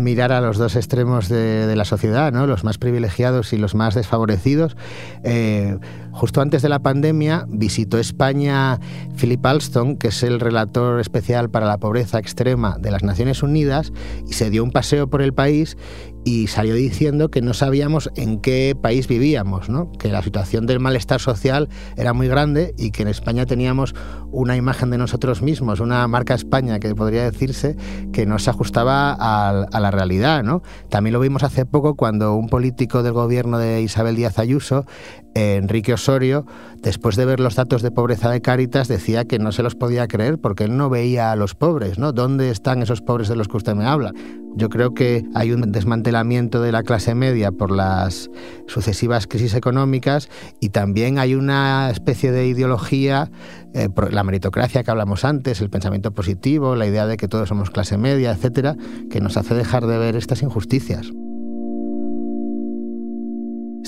mirar 0.00 0.32
a 0.32 0.40
los 0.40 0.58
dos 0.58 0.76
extremos 0.76 1.28
de, 1.28 1.74
la 1.76 1.84
sociedad, 1.84 2.32
¿no? 2.32 2.46
los 2.46 2.64
más 2.64 2.78
privilegiados 2.78 3.52
y 3.52 3.56
los 3.56 3.74
más 3.74 3.94
desfavorecidos. 3.94 4.76
Eh, 5.22 5.78
justo 6.10 6.40
antes 6.40 6.62
de 6.62 6.68
la 6.68 6.80
pandemia 6.80 7.46
visitó 7.48 7.98
España 7.98 8.80
Philip 9.16 9.44
Alston, 9.44 9.96
que 9.96 10.08
es 10.08 10.22
el 10.22 10.40
relator 10.40 11.00
especial 11.00 11.50
para 11.50 11.66
la 11.66 11.78
pobreza 11.78 12.18
extrema 12.18 12.76
de 12.78 12.90
las 12.90 13.02
Naciones 13.02 13.42
Unidas, 13.42 13.92
y 14.28 14.32
se 14.32 14.50
dio 14.50 14.64
un 14.64 14.72
paseo 14.72 15.08
por 15.08 15.22
el 15.22 15.32
país 15.32 15.76
y 16.24 16.46
salió 16.48 16.74
diciendo 16.74 17.30
que 17.30 17.40
no 17.40 17.54
sabíamos 17.54 18.10
en 18.16 18.40
qué 18.40 18.76
país 18.80 19.08
vivíamos, 19.08 19.68
¿no? 19.68 19.90
que 19.92 20.08
la 20.08 20.22
situación 20.22 20.66
del 20.66 20.80
malestar 20.80 21.20
social 21.20 21.68
era 21.96 22.12
muy 22.12 22.28
grande 22.28 22.74
y 22.76 22.90
que 22.90 23.02
en 23.02 23.08
España 23.08 23.46
teníamos 23.46 23.94
una 24.30 24.56
imagen 24.56 24.90
de 24.90 24.98
nosotros 24.98 25.42
mismos, 25.42 25.80
una 25.80 26.06
marca 26.08 26.34
España 26.34 26.78
que 26.78 26.94
podría 26.94 27.24
decirse 27.24 27.76
que 28.12 28.26
no 28.26 28.38
se 28.38 28.50
ajustaba 28.50 29.16
a, 29.18 29.80
la 29.80 29.90
realidad. 29.90 30.44
También 30.88 31.12
lo 31.12 31.20
vimos 31.20 31.42
hace 31.42 31.66
poco 31.66 31.94
cuando 31.94 32.34
un 32.34 32.48
político 32.48 33.02
del 33.02 33.12
gobierno 33.12 33.58
de 33.58 33.82
Isabel 33.82 34.16
Díaz 34.16 34.38
Ayuso, 34.38 34.84
Enrique 35.34 35.92
Osorio, 35.92 36.44
después 36.82 37.16
de 37.16 37.24
ver 37.24 37.40
los 37.40 37.54
datos 37.54 37.82
de 37.82 37.90
pobreza 37.90 38.30
de 38.30 38.40
Cáritas, 38.40 38.88
decía 38.88 39.24
que 39.24 39.38
no 39.38 39.52
se 39.52 39.62
los 39.62 39.74
podía 39.74 40.08
creer 40.08 40.38
porque 40.38 40.64
él 40.64 40.76
no 40.76 40.90
veía 40.90 41.32
a 41.32 41.36
los 41.36 41.54
pobres. 41.54 41.98
¿no? 41.98 42.12
¿Dónde 42.12 42.50
están 42.50 42.82
esos 42.82 43.00
pobres 43.00 43.28
de 43.28 43.36
los 43.36 43.48
que 43.48 43.56
usted 43.56 43.74
me 43.74 43.86
habla? 43.86 44.12
Yo 44.56 44.68
creo 44.68 44.94
que 44.94 45.24
hay 45.34 45.52
un 45.52 45.70
desmantelamiento 45.70 46.60
de 46.60 46.72
la 46.72 46.82
clase 46.82 47.14
media 47.14 47.52
por 47.52 47.70
las 47.70 48.30
sucesivas 48.66 49.28
crisis 49.28 49.54
económicas 49.54 50.28
y 50.58 50.70
también 50.70 51.18
hay 51.18 51.36
una 51.36 51.88
especie 51.90 52.32
de 52.32 52.48
ideología, 52.48 53.30
eh, 53.74 53.88
la 54.10 54.24
meritocracia 54.24 54.82
que 54.82 54.90
hablamos 54.90 55.24
antes, 55.24 55.60
el 55.60 55.70
pensamiento 55.70 56.10
positivo, 56.10 56.74
la 56.74 56.86
idea 56.86 57.06
de 57.06 57.16
que 57.16 57.28
todos 57.28 57.48
somos 57.48 57.70
clase 57.70 57.96
media, 57.96 58.32
etcétera, 58.32 58.76
que 59.08 59.20
nos 59.20 59.36
hace 59.36 59.54
dejar 59.54 59.86
de 59.86 59.98
ver 59.98 60.16
estas 60.16 60.42
injusticias. 60.42 61.12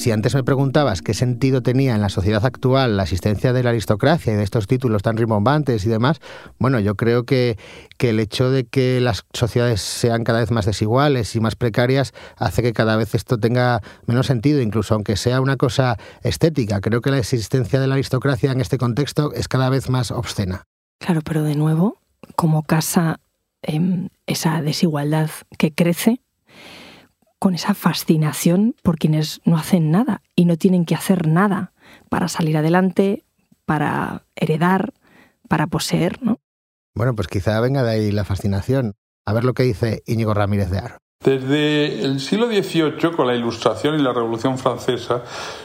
Si 0.03 0.11
antes 0.11 0.35
me 0.35 0.43
preguntabas 0.43 1.01
qué 1.01 1.15
sentido 1.15 1.63
tenía 1.63 1.95
en 1.95 2.01
la 2.01 2.09
sociedad 2.09 2.45
actual 2.45 2.97
la 2.97 3.05
existencia 3.05 3.53
de 3.53 3.63
la 3.63 3.71
aristocracia 3.71 4.33
y 4.33 4.37
de 4.37 4.43
estos 4.43 4.67
títulos 4.67 5.03
tan 5.03 5.17
rimbombantes 5.17 5.87
y 5.87 5.89
demás, 5.89 6.21
bueno, 6.59 6.81
yo 6.81 6.97
creo 6.97 7.23
que, 7.23 7.57
el 8.01 8.19
hecho 8.19 8.51
de 8.51 8.65
que 8.65 9.01
las 9.01 9.25
sociedades 9.33 9.81
sean 9.81 10.25
cada 10.25 10.41
vez 10.41 10.51
más 10.51 10.67
desiguales 10.67 11.37
y 11.37 11.41
más 11.41 11.55
precarias 11.55 12.15
hace 12.37 12.65
que 12.65 12.73
cada 12.73 12.97
vez 12.97 13.15
esto 13.15 13.39
tenga 13.39 13.81
menos 14.09 14.27
sentido, 14.27 14.61
incluso 14.61 14.95
aunque 14.95 15.15
sea 15.15 15.41
una 15.41 15.57
cosa 15.57 15.97
estética. 16.25 16.81
Creo 16.81 17.01
que 17.01 17.13
la 17.13 17.19
existencia 17.19 17.79
de 17.79 17.87
la 17.87 17.95
aristocracia 17.95 18.51
en 18.51 18.61
este 18.61 18.79
contexto 18.79 19.33
es 19.33 19.47
cada 19.47 19.71
vez 19.71 19.89
más 19.89 20.11
obscena. 20.11 20.65
Claro, 20.99 21.21
pero 21.25 21.45
de 21.45 21.55
nuevo, 21.55 21.99
como 22.35 22.65
casa 22.65 23.21
eh, 23.63 24.09
esa 24.27 24.63
desigualdad 24.63 25.31
que 25.59 25.73
crece, 25.73 26.21
con 27.43 27.57
esa 27.57 27.75
fascinación 27.75 28.77
por 28.85 28.99
quienes 28.99 29.41
no 29.45 29.57
hacen 29.57 29.91
nada 29.91 30.23
y 30.37 30.45
no 30.45 30.57
tienen 30.57 30.85
que 30.85 30.95
hacer 30.95 31.27
nada 31.27 31.73
para 32.09 32.29
salir 32.29 32.57
adelante, 32.57 33.25
para 33.65 34.23
heredar, 34.37 34.93
para 35.49 35.67
poseer, 35.67 36.23
¿no? 36.23 36.39
Bueno, 36.95 37.17
pues 37.17 37.27
quizá 37.27 37.59
venga 37.61 37.83
de 37.83 37.91
ahí 37.91 38.13
la 38.13 38.25
fascinación. 38.25 38.95
A 39.27 39.33
ver 39.33 39.43
lo 39.43 39.55
que 39.55 39.65
dice 39.65 40.05
Íñigo 40.07 40.35
Ramírez 40.35 40.71
de 40.71 40.79
Aro. 40.79 40.99
Desde 41.25 42.05
el 42.05 42.21
siglo 42.21 42.47
XVIII, 42.47 43.11
con 43.17 43.27
la 43.27 43.35
Ilustración 43.35 43.99
y 43.99 44.03
la 44.03 44.13
Revolución 44.13 44.57
Francesa, 44.57 45.23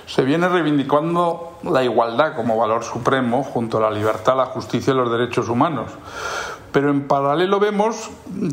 se 0.07 0.23
viene 0.23 0.49
reivindicando 0.49 1.59
la 1.63 1.83
igualdad 1.83 2.35
como 2.35 2.57
valor 2.57 2.83
supremo 2.83 3.43
junto 3.43 3.77
a 3.77 3.81
la 3.81 3.91
libertad, 3.91 4.35
la 4.35 4.47
justicia 4.47 4.93
y 4.93 4.97
los 4.97 5.11
derechos 5.11 5.47
humanos. 5.47 5.91
Pero 6.71 6.89
en 6.89 7.07
paralelo 7.07 7.59
vemos 7.59 8.09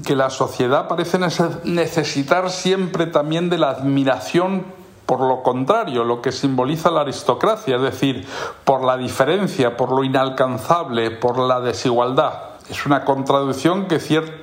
que 0.06 0.16
la 0.16 0.30
sociedad 0.30 0.88
parece 0.88 1.18
necesitar 1.64 2.50
siempre 2.50 3.06
también 3.06 3.50
de 3.50 3.58
la 3.58 3.70
admiración 3.70 4.64
por 5.06 5.20
lo 5.20 5.42
contrario, 5.42 6.02
lo 6.02 6.22
que 6.22 6.32
simboliza 6.32 6.90
la 6.90 7.02
aristocracia, 7.02 7.76
es 7.76 7.82
decir, 7.82 8.26
por 8.64 8.82
la 8.82 8.96
diferencia, 8.96 9.76
por 9.76 9.92
lo 9.92 10.02
inalcanzable, 10.02 11.10
por 11.10 11.38
la 11.38 11.60
desigualdad. 11.60 12.32
Es 12.70 12.86
una 12.86 13.04
contradicción 13.04 13.86
que, 13.86 13.98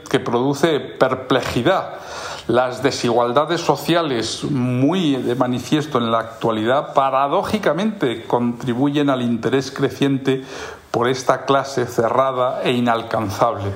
que 0.08 0.20
produce 0.20 0.80
perplejidad 0.80 1.96
las 2.48 2.84
desigualdades 2.84 3.62
sociales 3.62 4.44
muy 4.44 5.16
de 5.16 5.36
manifiesto 5.36 5.98
en 5.98 6.12
la 6.12 6.20
actualidad 6.20 6.94
paradójicamente 6.94 8.24
contribuyen 8.24 9.10
al 9.10 9.22
interés 9.22 9.72
creciente 9.72 10.44
por 10.91 11.07
esta 11.07 11.45
clase 11.45 11.86
cerrada 11.86 12.62
e 12.63 12.71
inalcanzable. 12.71 13.71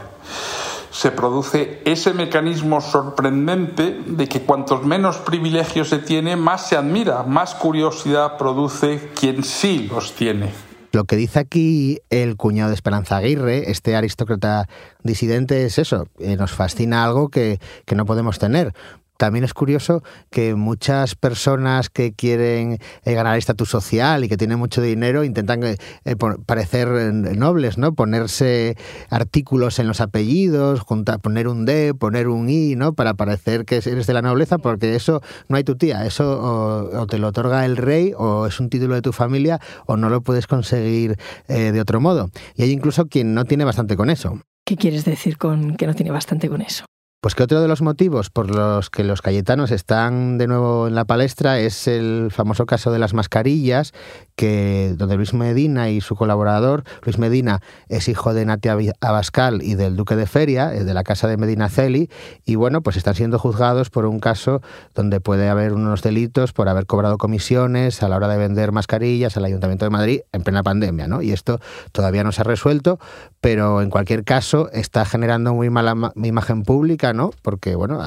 Se 0.91 1.11
produce 1.11 1.81
ese 1.85 2.13
mecanismo 2.13 2.79
sorprendente 2.79 4.01
de 4.05 4.27
que 4.27 4.41
cuantos 4.41 4.85
menos 4.85 5.17
privilegios 5.17 5.89
se 5.89 5.99
tiene, 5.99 6.35
más 6.35 6.69
se 6.69 6.77
admira, 6.77 7.23
más 7.23 7.55
curiosidad 7.55 8.37
produce 8.37 9.09
quien 9.19 9.43
sí 9.43 9.89
los 9.91 10.13
tiene. 10.13 10.51
Lo 10.93 11.03
que 11.03 11.17
dice 11.17 11.39
aquí 11.39 11.99
el 12.09 12.37
cuñado 12.37 12.69
de 12.69 12.75
Esperanza 12.75 13.17
Aguirre, 13.17 13.69
este 13.69 13.97
aristócrata 13.97 14.69
disidente, 15.03 15.65
es 15.65 15.77
eso, 15.77 16.07
eh, 16.19 16.37
nos 16.37 16.53
fascina 16.53 17.03
algo 17.03 17.27
que, 17.27 17.59
que 17.85 17.95
no 17.95 18.05
podemos 18.05 18.39
tener 18.39 18.73
también 19.17 19.45
es 19.45 19.53
curioso 19.53 20.03
que 20.29 20.55
muchas 20.55 21.15
personas 21.15 21.89
que 21.89 22.13
quieren 22.13 22.79
eh, 23.03 23.13
ganar 23.13 23.37
estatus 23.37 23.69
social 23.69 24.23
y 24.23 24.29
que 24.29 24.37
tienen 24.37 24.59
mucho 24.59 24.81
dinero 24.81 25.23
intentan 25.23 25.63
eh, 25.63 25.77
eh, 26.03 26.15
parecer 26.45 26.87
nobles, 27.13 27.77
¿no? 27.77 27.93
Ponerse 27.93 28.77
artículos 29.09 29.79
en 29.79 29.87
los 29.87 30.01
apellidos, 30.01 30.83
poner 31.21 31.47
un 31.47 31.65
D, 31.65 31.93
poner 31.93 32.27
un 32.27 32.49
I, 32.49 32.75
¿no? 32.75 32.93
Para 32.93 33.13
parecer 33.13 33.65
que 33.65 33.77
eres 33.77 34.07
de 34.07 34.13
la 34.13 34.21
nobleza, 34.21 34.57
porque 34.57 34.95
eso 34.95 35.21
no 35.47 35.57
hay 35.57 35.63
tu 35.63 35.75
tía, 35.75 36.05
eso 36.05 36.89
o, 36.91 37.07
te 37.07 37.17
lo 37.17 37.29
otorga 37.29 37.65
el 37.65 37.77
rey 37.77 38.13
o 38.17 38.47
es 38.47 38.59
un 38.59 38.69
título 38.69 38.95
de 38.95 39.01
tu 39.01 39.13
familia 39.13 39.59
o 39.85 39.97
no 39.97 40.09
lo 40.09 40.21
puedes 40.21 40.47
conseguir 40.47 41.17
de 41.47 41.79
otro 41.79 42.01
modo. 42.01 42.29
Y 42.55 42.63
hay 42.63 42.71
incluso 42.71 43.07
quien 43.07 43.33
no 43.33 43.45
tiene 43.45 43.63
bastante 43.63 43.95
con 43.95 44.09
eso. 44.09 44.39
¿Qué 44.65 44.75
quieres 44.75 45.05
decir 45.05 45.37
con 45.37 45.75
que 45.75 45.87
no 45.87 45.93
tiene 45.93 46.11
bastante 46.11 46.49
con 46.49 46.61
eso? 46.61 46.85
Pues 47.25 47.33
que 47.33 47.41
otro 47.41 47.59
de 47.59 47.67
los 47.67 47.81
motivos 47.81 48.29
por 48.29 48.53
los 48.53 48.91
que 48.91 49.03
los 49.03 49.23
cayetanos 49.23 49.71
están 49.71 50.37
de 50.37 50.45
nuevo 50.45 50.87
en 50.87 50.93
la 50.93 51.05
palestra 51.05 51.57
es 51.57 51.87
el 51.87 52.29
famoso 52.29 52.67
caso 52.67 52.91
de 52.91 52.99
las 52.99 53.15
mascarillas, 53.15 53.93
que 54.35 54.93
donde 54.95 55.15
Luis 55.15 55.33
Medina 55.33 55.89
y 55.89 56.01
su 56.01 56.15
colaborador, 56.15 56.83
Luis 57.01 57.17
Medina 57.17 57.61
es 57.89 58.09
hijo 58.09 58.35
de 58.35 58.45
Natia 58.45 58.77
Abascal 59.01 59.63
y 59.63 59.73
del 59.73 59.95
duque 59.95 60.15
de 60.15 60.27
Feria, 60.27 60.71
eh, 60.71 60.83
de 60.83 60.93
la 60.93 61.01
casa 61.01 61.27
de 61.27 61.37
Medina 61.37 61.67
Celi, 61.67 62.11
y 62.45 62.57
bueno, 62.57 62.81
pues 62.81 62.95
están 62.95 63.15
siendo 63.15 63.39
juzgados 63.39 63.89
por 63.89 64.05
un 64.05 64.19
caso 64.19 64.61
donde 64.93 65.19
puede 65.19 65.49
haber 65.49 65.73
unos 65.73 66.03
delitos 66.03 66.53
por 66.53 66.69
haber 66.69 66.85
cobrado 66.85 67.17
comisiones 67.17 68.03
a 68.03 68.07
la 68.07 68.17
hora 68.17 68.27
de 68.27 68.37
vender 68.37 68.71
mascarillas 68.71 69.35
al 69.35 69.45
Ayuntamiento 69.45 69.85
de 69.85 69.89
Madrid 69.89 70.19
en 70.31 70.43
plena 70.43 70.61
pandemia, 70.61 71.07
¿no? 71.07 71.23
Y 71.23 71.31
esto 71.31 71.59
todavía 71.91 72.23
no 72.23 72.31
se 72.31 72.41
ha 72.41 72.43
resuelto, 72.43 72.99
pero 73.45 73.83
en 73.83 73.91
cualquier 73.91 74.23
caso 74.23 74.71
está 74.71 75.05
generando 75.05 75.53
muy 75.53 75.69
mala 75.69 76.11
imagen 76.15 76.63
pública 76.63 77.13
¿no? 77.13 77.29
Porque, 77.43 77.75
bueno, 77.75 78.01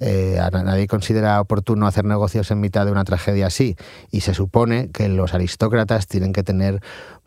eh, 0.00 0.40
nadie 0.50 0.88
considera 0.88 1.40
oportuno 1.40 1.86
hacer 1.86 2.04
negocios 2.04 2.50
en 2.50 2.58
mitad 2.58 2.84
de 2.84 2.90
una 2.90 3.04
tragedia 3.04 3.46
así. 3.46 3.76
Y 4.10 4.22
se 4.22 4.34
supone 4.34 4.90
que 4.90 5.08
los 5.08 5.32
aristócratas 5.32 6.08
tienen 6.08 6.32
que 6.32 6.42
tener 6.42 6.80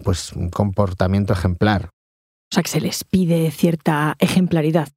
pues, 0.03 0.33
un 0.33 0.49
comportamiento 0.49 1.31
ejemplar. 1.31 1.85
O 1.85 2.53
sea, 2.53 2.63
que 2.63 2.69
se 2.69 2.81
les 2.81 3.05
pide 3.05 3.49
cierta 3.51 4.17
ejemplaridad. 4.19 4.89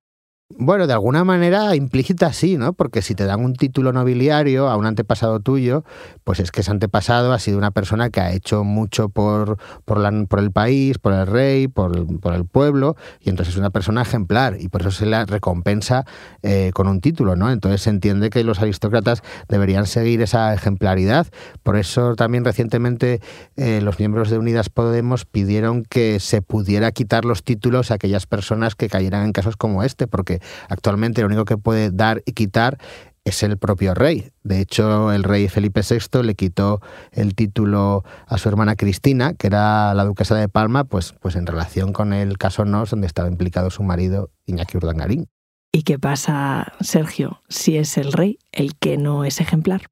Bueno, 0.57 0.87
de 0.87 0.93
alguna 0.93 1.25
manera 1.25 1.75
implícita 1.75 2.33
sí, 2.33 2.57
¿no? 2.57 2.75
Porque 2.75 3.03
si 3.03 3.17
te 3.17 3.25
dan 3.25 3.45
un 3.45 3.55
título 3.55 3.93
nobiliario 3.93 4.69
a 4.69 4.77
un 4.77 4.87
antepasado 4.87 5.41
tuyo, 5.41 5.85
pues 6.23 6.39
es 6.39 6.53
que 6.53 6.61
ese 6.61 6.71
antepasado 6.71 7.33
ha 7.33 7.41
sido 7.41 7.59
una 7.59 7.73
persona 7.73 8.11
que 8.11 8.21
ha 8.21 8.31
hecho 8.31 8.63
mucho 8.63 9.09
por, 9.09 9.59
por, 9.85 9.99
la, 9.99 10.13
por 10.29 10.39
el 10.39 10.53
país, 10.53 10.99
por 10.99 11.13
el 11.13 11.27
rey, 11.27 11.67
por, 11.67 11.97
el 11.97 12.45
pueblo, 12.47 12.97
y 13.21 13.31
entonces 13.31 13.55
es 13.55 13.59
una 13.59 13.71
persona 13.71 14.03
ejemplar, 14.03 14.57
y 14.61 14.69
por 14.69 14.83
eso 14.83 14.93
se 14.93 15.07
la 15.07 15.25
recompensa 15.25 16.05
eh, 16.45 16.71
con 16.73 16.87
un 16.87 17.01
título, 17.01 17.35
¿no? 17.35 17.51
Entonces 17.51 17.83
se 17.83 17.91
entiende 17.91 18.31
que 18.31 18.45
los 18.45 18.61
aristócratas 18.61 19.25
deberían 19.49 19.87
seguir 19.87 20.23
esa 20.23 20.55
ejemplaridad. 20.55 21.27
Por 21.65 21.77
eso 21.77 22.15
también 22.15 22.45
recientemente 22.45 23.21
eh, 23.57 23.81
los 23.83 23.99
miembros 23.99 24.31
de 24.31 24.39
Unidas 24.39 24.69
Podemos 24.69 25.25
pidieron 25.25 25.83
que 25.83 26.21
se 26.21 26.43
pudiera 26.43 26.93
quitar 26.93 27.25
los 27.25 27.43
títulos 27.43 27.91
a 27.91 27.95
aquellas 27.95 28.27
personas 28.27 28.77
que 28.77 28.89
cayeran 28.89 29.25
en 29.25 29.33
casos 29.33 29.57
como 29.57 29.83
este, 29.83 30.07
porque 30.07 30.44
actualmente 30.69 31.21
lo 31.21 31.29
único 31.29 31.45
que 31.45 31.57
puede 31.57 31.91
dar 31.91 32.23
y 32.27 32.33
quitar 32.33 32.79
es 33.25 33.43
el 33.43 33.57
propio 33.57 33.95
rey. 33.95 34.31
De 34.43 34.61
hecho, 34.61 35.13
el 35.13 35.25
rey 35.25 35.49
Felipe 35.49 35.81
VI 35.89 36.23
le 36.23 36.35
quitó 36.35 36.81
el 37.11 37.35
título 37.35 38.05
a 38.27 38.39
su 38.39 38.49
hermana 38.49 38.77
Cristina, 38.77 39.33
que 39.33 39.47
era 39.47 39.95
la 39.95 40.05
duquesa 40.05 40.35
de 40.35 40.49
Palma, 40.49 40.85
pues, 40.85 41.15
pues 41.21 41.37
en 41.37 41.47
relación 41.47 41.93
con 41.93 42.13
el 42.13 42.37
caso 42.39 42.65
Nos, 42.65 42.91
donde 42.91 43.07
estaba 43.07 43.29
implicado 43.29 43.71
su 43.71 43.83
marido 43.83 44.31
Iñaki 44.47 44.77
Urdangarín. 44.77 45.27
¿Y 45.73 45.83
qué 45.83 45.99
pasa, 45.99 46.73
Sergio, 46.81 47.41
si 47.49 47.79
es 47.79 47.97
el 47.99 48.13
rey 48.13 48.39
el 48.53 48.77
que 48.77 48.97
no 48.97 49.25
es 49.25 49.41
ejemplar? 49.41 49.87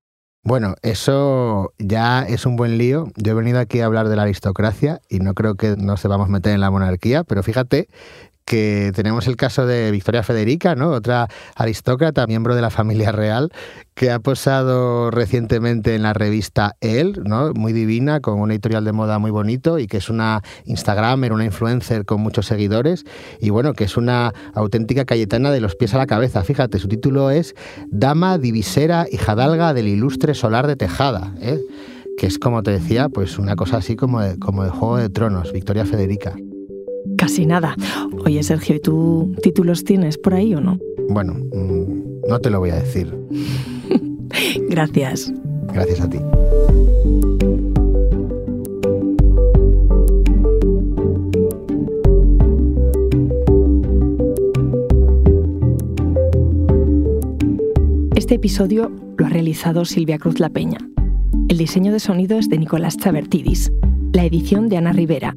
Bueno, 0.44 0.74
eso 0.82 1.72
ya 1.78 2.22
es 2.22 2.46
un 2.46 2.56
buen 2.56 2.76
lío. 2.76 3.06
Yo 3.16 3.32
he 3.32 3.34
venido 3.34 3.60
aquí 3.60 3.80
a 3.80 3.86
hablar 3.86 4.08
de 4.08 4.16
la 4.16 4.22
aristocracia 4.22 5.00
y 5.08 5.20
no 5.20 5.34
creo 5.34 5.54
que 5.54 5.76
nos 5.76 6.02
debamos 6.02 6.28
meter 6.28 6.52
en 6.52 6.60
la 6.60 6.70
monarquía, 6.70 7.22
pero 7.24 7.42
fíjate 7.44 7.88
que 8.44 8.92
tenemos 8.94 9.26
el 9.26 9.36
caso 9.36 9.66
de 9.66 9.90
Victoria 9.90 10.22
Federica, 10.22 10.74
¿no? 10.74 10.90
otra 10.90 11.28
aristócrata, 11.54 12.26
miembro 12.26 12.54
de 12.54 12.62
la 12.62 12.70
familia 12.70 13.12
real, 13.12 13.52
que 13.94 14.10
ha 14.10 14.18
posado 14.18 15.10
recientemente 15.10 15.94
en 15.94 16.02
la 16.02 16.12
revista 16.12 16.76
Elle, 16.80 17.20
¿no? 17.24 17.52
muy 17.54 17.72
divina, 17.72 18.20
con 18.20 18.40
un 18.40 18.50
editorial 18.50 18.84
de 18.84 18.92
moda 18.92 19.18
muy 19.18 19.30
bonito 19.30 19.78
y 19.78 19.86
que 19.86 19.98
es 19.98 20.08
una 20.08 20.42
Instagramer, 20.64 21.32
una 21.32 21.44
influencer 21.44 22.04
con 22.04 22.20
muchos 22.20 22.46
seguidores 22.46 23.04
y 23.40 23.50
bueno, 23.50 23.74
que 23.74 23.84
es 23.84 23.96
una 23.96 24.32
auténtica 24.54 25.04
cayetana 25.04 25.50
de 25.50 25.60
los 25.60 25.76
pies 25.76 25.94
a 25.94 25.98
la 25.98 26.06
cabeza. 26.06 26.42
Fíjate, 26.42 26.78
su 26.78 26.88
título 26.88 27.30
es 27.30 27.54
Dama 27.90 28.38
Divisera 28.38 29.06
y 29.10 29.18
Jadalga 29.18 29.74
del 29.74 29.88
Ilustre 29.88 30.34
Solar 30.34 30.66
de 30.66 30.76
Tejada. 30.76 31.34
¿eh? 31.40 31.60
que 32.18 32.26
es 32.26 32.38
como 32.38 32.62
te 32.62 32.70
decía, 32.72 33.08
pues 33.08 33.38
una 33.38 33.56
cosa 33.56 33.78
así 33.78 33.96
como 33.96 34.20
como 34.38 34.64
de 34.64 34.70
Juego 34.70 34.98
de 34.98 35.08
Tronos, 35.08 35.52
Victoria 35.52 35.86
Federica. 35.86 36.34
Casi 37.22 37.46
nada. 37.46 37.76
Oye, 38.24 38.42
Sergio, 38.42 38.74
¿y 38.74 38.80
tú 38.80 39.32
títulos 39.44 39.84
tienes 39.84 40.18
por 40.18 40.34
ahí 40.34 40.56
o 40.56 40.60
no? 40.60 40.80
Bueno, 41.08 41.34
mm, 41.34 42.28
no 42.28 42.40
te 42.40 42.50
lo 42.50 42.58
voy 42.58 42.70
a 42.70 42.80
decir. 42.80 43.16
Gracias. 44.68 45.32
Gracias 45.72 46.00
a 46.00 46.10
ti. 46.10 46.18
Este 58.16 58.34
episodio 58.34 58.90
lo 59.16 59.26
ha 59.26 59.28
realizado 59.28 59.84
Silvia 59.84 60.18
Cruz 60.18 60.40
La 60.40 60.50
Peña. 60.50 60.78
El 61.48 61.56
diseño 61.56 61.92
de 61.92 62.00
sonido 62.00 62.36
es 62.36 62.48
de 62.48 62.58
Nicolás 62.58 62.96
Chavertidis, 62.96 63.70
la 64.12 64.24
edición 64.24 64.68
de 64.68 64.78
Ana 64.78 64.92
Rivera 64.92 65.36